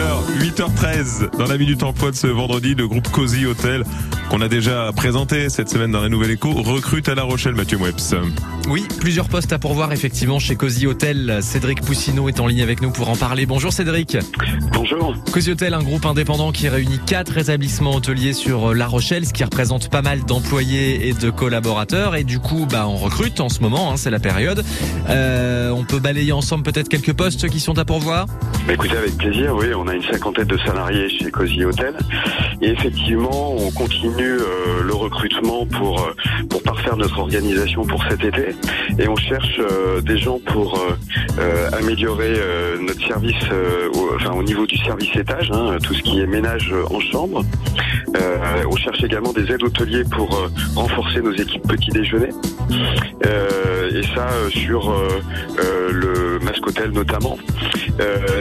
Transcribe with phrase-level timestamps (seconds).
[0.00, 0.24] l'heure,
[0.60, 1.38] 8h13.
[1.38, 3.82] Dans la minute emploi de ce vendredi, le groupe Cozy Hotel,
[4.28, 7.78] qu'on a déjà présenté cette semaine dans la Nouvelle Écho, recrute à La Rochelle Mathieu
[7.78, 8.14] Webs.
[8.68, 11.38] Oui, plusieurs postes à pourvoir effectivement chez Cozy Hotel.
[11.40, 13.46] Cédric Poussineau est en ligne avec nous pour en parler.
[13.46, 14.18] Bonjour Cédric.
[14.74, 15.16] Bonjour.
[15.32, 19.44] Cozy Hotel, un groupe indépendant qui réunit quatre établissements hôteliers sur La Rochelle, ce qui
[19.44, 22.16] représente pas mal d'employés et de collaborateurs.
[22.16, 24.62] Et du coup, bah, on recrute en ce moment, hein, c'est la période.
[25.08, 28.26] Euh, on peut balayer ensemble peut-être quelques postes qui sont à pourvoir?
[28.66, 31.94] Bah, écoutez, avec plaisir, oui, on a une cinquantaine de salariés chez Cozy Hotel.
[32.60, 36.14] Et effectivement, on continue euh, le recrutement pour, euh,
[36.48, 38.54] pour parfaire notre organisation pour cet été.
[38.98, 40.96] Et on cherche euh, des gens pour euh,
[41.38, 42.34] euh, améliorer
[42.80, 43.44] notre service,
[43.94, 47.44] au, enfin, au niveau du service étage, hein, tout ce qui est ménage en chambre.
[48.70, 50.28] On cherche également des aides hôteliers pour
[50.74, 52.30] renforcer nos équipes petit déjeuner.
[53.92, 54.94] Et ça sur
[55.92, 57.36] le Masque Hôtel notamment.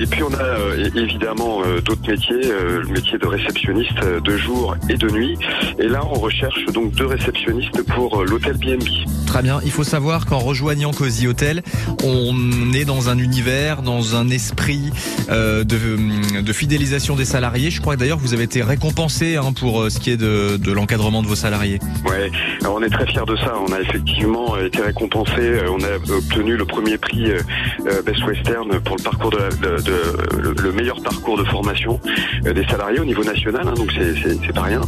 [0.00, 5.08] Et puis on a évidemment d'autres métiers, le métier de réceptionniste de jour et de
[5.10, 5.38] nuit.
[5.78, 8.84] Et là on recherche donc deux réceptionnistes pour euh, l'hôtel BNB.
[9.26, 9.60] Très bien.
[9.64, 11.62] Il faut savoir qu'en rejoignant Cozy Hotel,
[12.04, 14.90] on est dans un univers, dans un esprit
[15.30, 17.70] euh, de, de fidélisation des salariés.
[17.70, 20.56] Je crois que d'ailleurs vous avez été récompensé hein, pour euh, ce qui est de,
[20.56, 21.78] de l'encadrement de vos salariés.
[22.08, 23.54] Ouais, alors on est très fiers de ça.
[23.68, 25.32] On a effectivement euh, été récompensé.
[25.38, 27.38] Euh, On a obtenu le premier prix euh,
[27.86, 31.44] euh, Best Western pour le parcours de, la- de- de- le- le meilleur parcours de
[31.44, 32.00] formation
[32.46, 33.62] euh, des salariés au niveau national.
[33.68, 34.80] hein, donc c'est pas rien.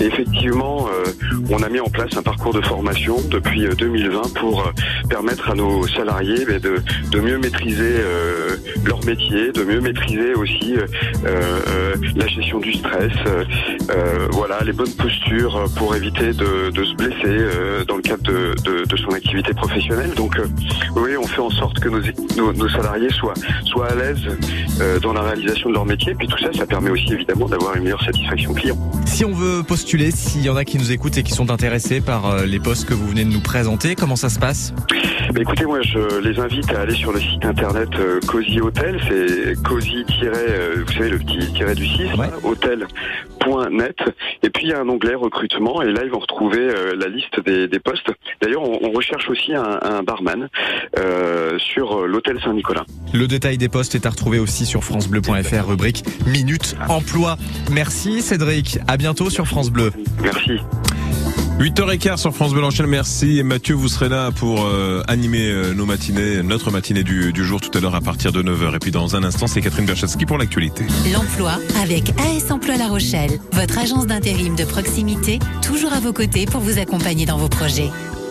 [0.00, 1.10] Et effectivement, euh,
[1.50, 4.72] on a mis en place un parcours de formation depuis euh, 2020 pour euh,
[5.08, 8.56] permettre à nos salariés ben, de, de mieux maîtriser euh,
[9.04, 10.86] métier, de mieux maîtriser aussi euh,
[11.26, 16.94] euh, la gestion du stress, euh, voilà, les bonnes postures pour éviter de, de se
[16.94, 20.10] blesser dans le cadre de, de- de son activité professionnelle.
[20.16, 20.36] Donc,
[20.96, 22.00] oui, on fait en sorte que nos,
[22.36, 24.20] nos, nos salariés soient, soient à l'aise
[25.02, 26.14] dans la réalisation de leur métier.
[26.14, 28.76] Puis tout ça, ça permet aussi évidemment d'avoir une meilleure satisfaction client.
[29.06, 32.00] Si on veut postuler, s'il y en a qui nous écoutent et qui sont intéressés
[32.00, 34.72] par les postes que vous venez de nous présenter, comment ça se passe?
[35.32, 37.88] Bah, écoutez, moi, je les invite à aller sur le site internet
[38.26, 38.93] Cozy Hotel.
[39.08, 42.28] C'est cozy euh, vous savez, le petit tiret du 6, Ouais.
[42.42, 43.96] hotel.net.
[44.42, 45.82] Et puis, il y a un onglet recrutement.
[45.82, 48.10] Et là, ils vont retrouver euh, la liste des, des postes.
[48.42, 50.48] D'ailleurs, on, on recherche aussi un, un barman
[50.98, 52.84] euh, sur l'hôtel Saint-Nicolas.
[53.12, 57.36] Le détail des postes est à retrouver aussi sur francebleu.fr, rubrique Minute Emploi.
[57.70, 59.92] Merci Cédric, à bientôt sur France Bleu.
[60.22, 60.58] Merci.
[61.58, 63.38] 8h15 sur France Bleu merci.
[63.38, 67.44] Et Mathieu, vous serez là pour euh, animer euh, nos matinées, notre matinée du, du
[67.44, 68.74] jour tout à l'heure à partir de 9h.
[68.74, 70.84] Et puis dans un instant, c'est Catherine Berchatsky pour l'actualité.
[71.12, 76.46] L'emploi avec AS Emploi La Rochelle, votre agence d'intérim de proximité, toujours à vos côtés
[76.46, 77.90] pour vous accompagner dans vos projets.